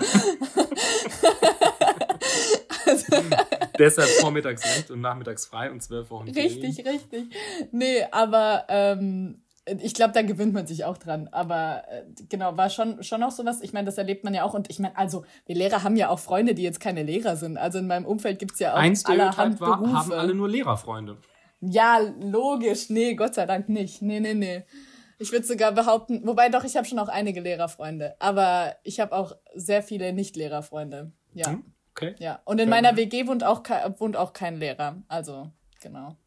[2.85, 3.15] also,
[3.79, 6.29] Deshalb vormittags Rent und nachmittags frei und zwölf Wochen.
[6.29, 6.99] Richtig, Ferien.
[6.99, 7.35] richtig.
[7.71, 11.27] Nee, aber ähm, ich glaube, da gewöhnt man sich auch dran.
[11.31, 13.61] Aber äh, genau, war schon, schon auch sowas.
[13.61, 14.53] Ich meine, das erlebt man ja auch.
[14.53, 17.57] Und ich meine, also, wir Lehrer haben ja auch Freunde, die jetzt keine Lehrer sind.
[17.57, 19.93] Also in meinem Umfeld gibt es ja auch Ein allerhand war, Berufe.
[19.93, 21.17] haben alle nur Lehrerfreunde.
[21.61, 22.89] Ja, logisch.
[22.89, 24.01] Nee, Gott sei Dank nicht.
[24.01, 24.63] Nee, nee, nee.
[25.17, 28.15] Ich würde sogar behaupten, wobei doch, ich habe schon auch einige Lehrerfreunde.
[28.19, 31.11] Aber ich habe auch sehr viele Nicht-Lehrerfreunde.
[31.33, 31.47] Ja.
[31.47, 32.15] Hm, okay.
[32.19, 32.41] Ja.
[32.45, 33.63] Und in meiner WG wohnt auch,
[33.97, 35.01] wohnt auch kein Lehrer.
[35.07, 35.49] Also,
[35.81, 36.17] genau.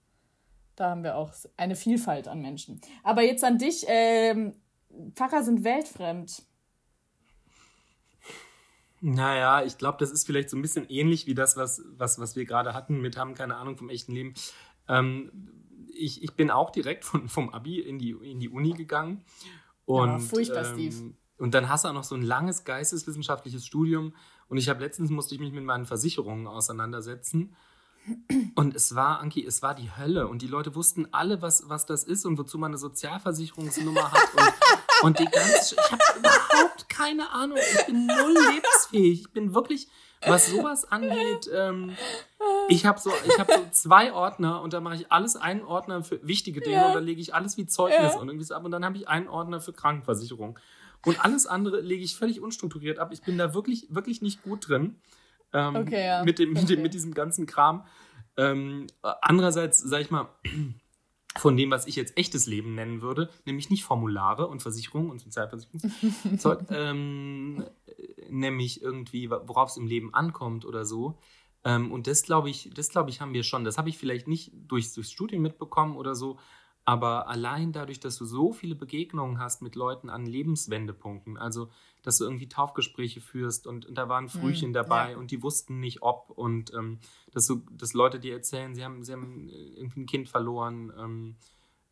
[0.78, 2.80] Da haben wir auch eine Vielfalt an Menschen.
[3.02, 3.84] Aber jetzt an dich.
[3.88, 4.54] Ähm,
[5.14, 6.44] Pfarrer sind weltfremd.
[9.00, 12.36] Naja, ich glaube, das ist vielleicht so ein bisschen ähnlich wie das, was, was, was
[12.36, 14.34] wir gerade hatten mit haben keine Ahnung vom echten Leben.
[14.88, 15.50] Ähm,
[15.92, 19.24] ich, ich bin auch direkt von, vom Abi in die, in die Uni gegangen.
[19.84, 21.14] Und, ja, furchtbar, ähm, Steve.
[21.38, 24.14] Und dann hast du auch noch so ein langes geisteswissenschaftliches Studium.
[24.46, 27.56] Und ich habe letztens musste ich mich mit meinen Versicherungen auseinandersetzen.
[28.54, 30.28] Und es war, Anki, es war die Hölle.
[30.28, 34.34] Und die Leute wussten alle, was, was das ist und wozu man eine Sozialversicherungsnummer hat.
[34.34, 34.52] Und,
[35.02, 35.76] und die ganze.
[35.76, 37.58] Ich habe überhaupt keine Ahnung.
[37.58, 39.20] Ich bin null lebensfähig.
[39.20, 39.88] Ich bin wirklich,
[40.26, 41.96] was sowas angeht, ähm,
[42.68, 46.26] ich habe so, hab so zwei Ordner und da mache ich alles einen Ordner für
[46.26, 46.88] wichtige Dinge ja.
[46.88, 48.18] und da lege ich alles wie Zeugnis ja.
[48.18, 50.58] und irgendwie so ab und dann habe ich einen Ordner für Krankenversicherung.
[51.04, 53.10] Und alles andere lege ich völlig unstrukturiert ab.
[53.12, 54.96] Ich bin da wirklich, wirklich nicht gut drin.
[55.52, 56.24] Ähm, okay, ja.
[56.24, 57.84] mit, dem, mit, dem, mit diesem ganzen Kram.
[58.36, 60.28] Ähm, andererseits, sag ich mal,
[61.36, 65.20] von dem, was ich jetzt echtes Leben nennen würde, nämlich nicht Formulare und Versicherungen und
[65.20, 67.64] Sozialversicherungszeug, ähm,
[68.28, 71.18] nämlich irgendwie, worauf es im Leben ankommt oder so.
[71.64, 73.64] Ähm, und das glaube ich, das glaube ich, haben wir schon.
[73.64, 76.38] Das habe ich vielleicht nicht durch, durchs Studium mitbekommen oder so,
[76.88, 81.68] aber allein dadurch, dass du so viele Begegnungen hast mit Leuten an Lebenswendepunkten, also
[82.02, 85.18] dass du irgendwie Taufgespräche führst und, und da waren Frühchen mhm, dabei ja.
[85.18, 86.98] und die wussten nicht ob und ähm,
[87.30, 91.36] dass, du, dass Leute dir erzählen, sie haben, sie haben irgendwie ein Kind verloren, ähm,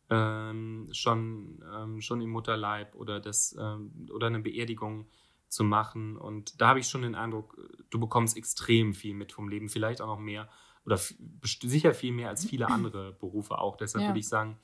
[0.09, 5.05] ähm, schon, ähm, schon im Mutterleib oder, das, ähm, oder eine Beerdigung
[5.47, 6.17] zu machen.
[6.17, 7.55] Und da habe ich schon den Eindruck,
[7.91, 10.49] du bekommst extrem viel mit vom Leben, vielleicht auch noch mehr
[10.87, 13.77] oder sicher viel mehr als viele andere Berufe auch.
[13.77, 14.09] Deshalb ja.
[14.09, 14.57] würde ich sagen,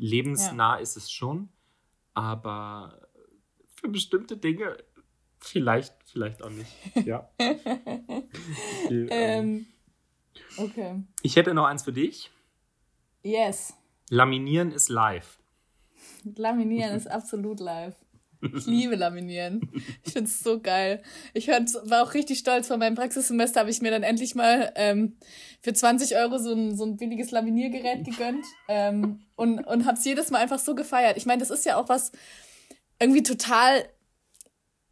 [0.00, 0.80] lebensnah ja.
[0.80, 1.50] ist es schon,
[2.14, 3.08] aber
[3.76, 4.76] für bestimmte Dinge
[5.38, 6.70] vielleicht, vielleicht auch nicht.
[7.06, 7.30] Ja.
[7.38, 9.66] okay, ähm, ähm,
[10.56, 11.02] okay.
[11.22, 12.30] Ich hätte noch eins für dich.
[13.22, 13.74] Yes.
[14.08, 15.38] Laminieren ist live.
[16.24, 17.94] Laminieren ist absolut live.
[18.42, 19.70] Ich liebe Laminieren.
[20.04, 21.02] Ich finde es so geil.
[21.34, 22.68] Ich war auch richtig stolz.
[22.68, 25.16] Vor meinem Praxissemester habe ich mir dann endlich mal ähm,
[25.60, 30.04] für 20 Euro so ein, so ein billiges Laminiergerät gegönnt ähm, und, und habe es
[30.04, 31.16] jedes Mal einfach so gefeiert.
[31.16, 32.12] Ich meine, das ist ja auch was
[32.98, 33.84] irgendwie total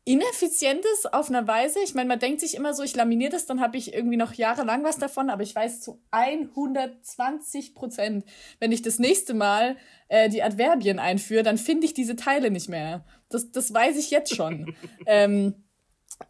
[0.09, 1.81] ineffizientes auf einer Weise.
[1.85, 4.33] Ich meine, man denkt sich immer so, ich laminiere das, dann habe ich irgendwie noch
[4.33, 8.25] jahrelang was davon, aber ich weiß zu 120 Prozent,
[8.59, 9.77] wenn ich das nächste Mal
[10.09, 13.05] äh, die Adverbien einführe, dann finde ich diese Teile nicht mehr.
[13.29, 14.75] Das, das weiß ich jetzt schon.
[15.07, 15.67] ähm,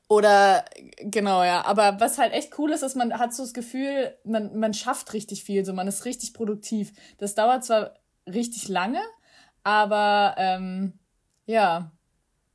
[0.08, 0.64] oder
[0.98, 1.64] genau, ja.
[1.64, 5.12] Aber was halt echt cool ist, ist, man hat so das Gefühl, man, man schafft
[5.12, 6.92] richtig viel, so man ist richtig produktiv.
[7.18, 7.94] Das dauert zwar
[8.26, 9.00] richtig lange,
[9.62, 10.98] aber ähm,
[11.46, 11.92] ja,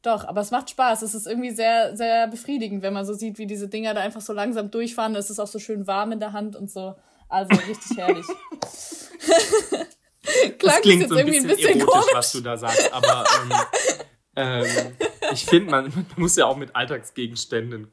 [0.04, 1.02] doch, aber es macht Spaß.
[1.02, 4.22] Es ist irgendwie sehr, sehr befriedigend, wenn man so sieht, wie diese Dinger da einfach
[4.22, 5.16] so langsam durchfahren.
[5.16, 6.96] Es ist auch so schön warm in der Hand und so.
[7.30, 8.26] Also richtig herrlich.
[10.60, 12.14] das klingt so ein bisschen, ein bisschen erotisch, komisch.
[12.14, 13.24] was du da sagst, aber
[14.36, 14.98] ähm, ähm,
[15.32, 17.90] ich finde, man, man, muss ja auch mit Alltagsgegenständen ein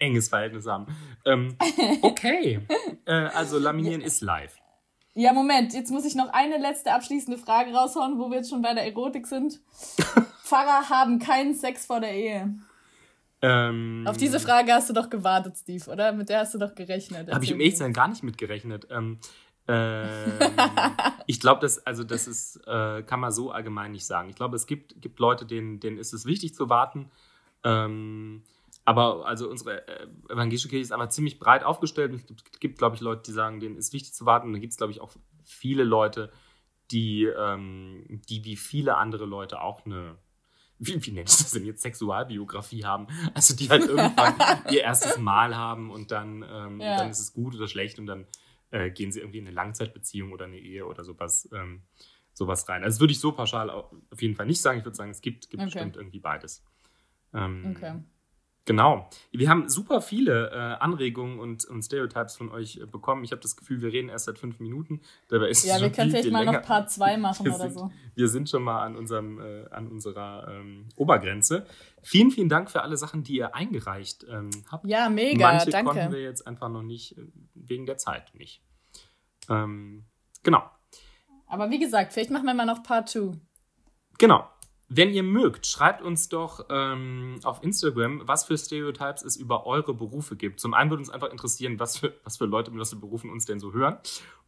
[0.00, 0.86] enges Verhältnis haben.
[1.24, 1.56] Ähm,
[2.02, 2.60] okay,
[3.06, 4.54] äh, also Laminieren ist live.
[5.14, 8.62] Ja, Moment, jetzt muss ich noch eine letzte abschließende Frage raushauen, wo wir jetzt schon
[8.62, 9.60] bei der Erotik sind.
[10.44, 12.54] Pfarrer haben keinen Sex vor der Ehe.
[13.40, 16.12] Ähm, Auf diese Frage hast du doch gewartet, Steve, oder?
[16.12, 17.32] Mit der hast du doch gerechnet.
[17.32, 18.86] Habe ich im Echtsein gar nicht mit gerechnet.
[18.90, 19.18] Ähm,
[19.66, 20.32] ähm,
[21.26, 24.28] ich glaube, das, also das ist, äh, kann man so allgemein nicht sagen.
[24.28, 27.10] Ich glaube, es gibt, gibt Leute, denen, denen ist es wichtig zu warten.
[27.64, 28.42] Ähm,
[28.84, 32.12] aber also unsere äh, evangelische Kirche ist aber ziemlich breit aufgestellt.
[32.12, 34.48] Es gibt, gibt glaube ich, Leute, die sagen, denen ist wichtig zu warten.
[34.48, 36.30] Und dann gibt es, glaube ich, auch viele Leute,
[36.90, 40.16] die, ähm, die wie viele andere Leute auch eine,
[40.78, 43.06] wie, wie nenne ich das denn jetzt, Sexualbiografie haben.
[43.32, 44.34] Also die halt irgendwann
[44.70, 46.98] ihr erstes Mal haben und dann, ähm, ja.
[46.98, 48.26] dann ist es gut oder schlecht und dann
[48.70, 51.82] äh, gehen sie irgendwie in eine Langzeitbeziehung oder eine Ehe oder sowas, ähm,
[52.32, 52.82] sowas rein.
[52.82, 54.78] Also das würde ich so pauschal auf jeden Fall nicht sagen.
[54.78, 55.72] Ich würde sagen, es gibt, gibt okay.
[55.72, 56.64] bestimmt irgendwie beides.
[57.32, 57.94] Ähm, okay.
[58.66, 59.10] Genau.
[59.30, 63.22] Wir haben super viele äh, Anregungen und, und Stereotypes von euch äh, bekommen.
[63.22, 65.02] Ich habe das Gefühl, wir reden erst seit fünf Minuten.
[65.28, 66.60] Dabei ist ja, wir können vielleicht mal länger.
[66.60, 67.92] noch Part 2 machen wir oder sind, so.
[68.14, 71.66] Wir sind schon mal an, unserem, äh, an unserer ähm, Obergrenze.
[72.02, 74.86] Vielen, vielen Dank für alle Sachen, die ihr eingereicht ähm, habt.
[74.86, 75.92] Ja, mega, Manche danke.
[75.92, 77.22] konnten wir jetzt einfach noch nicht, äh,
[77.54, 78.62] wegen der Zeit nicht.
[79.50, 80.06] Ähm,
[80.42, 80.62] genau.
[81.46, 83.32] Aber wie gesagt, vielleicht machen wir mal noch Part 2.
[84.16, 84.48] genau.
[84.88, 89.94] Wenn ihr mögt, schreibt uns doch ähm, auf Instagram, was für Stereotypes es über eure
[89.94, 90.60] Berufe gibt.
[90.60, 93.30] Zum einen würde uns einfach interessieren, was für, was für Leute mit was für Berufen
[93.30, 93.96] uns denn so hören.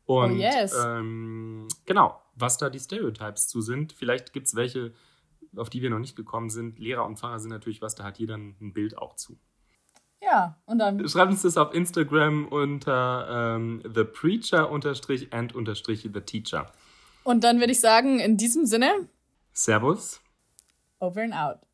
[0.07, 0.75] Oh, Und oh yes.
[0.85, 3.93] ähm, genau, was da die Stereotypes zu sind.
[3.93, 4.93] Vielleicht gibt es welche,
[5.57, 6.79] auf die wir noch nicht gekommen sind.
[6.79, 9.39] Lehrer und Pfarrer sind natürlich was, da hat jeder ein Bild auch zu.
[10.23, 11.09] Ja, und dann.
[11.09, 16.71] Schreibt uns das auf Instagram unter ähm, the preacher unterstrich and unterstrich the teacher.
[17.25, 19.09] Und dann würde ich sagen, in diesem Sinne.
[19.53, 20.21] Servus.
[21.01, 21.66] Over and out.